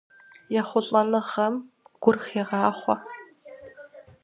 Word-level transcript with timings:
ЕхъулӀэныгъэм 0.59 1.51
гур 2.01 2.17
хегъахъуэ. 2.25 2.95